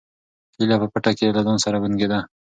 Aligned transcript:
هیلې 0.57 0.75
په 0.81 0.87
پټه 0.93 1.11
کې 1.17 1.33
له 1.35 1.41
ځان 1.45 1.57
سره 1.65 1.77
بونګېده. 1.81 2.19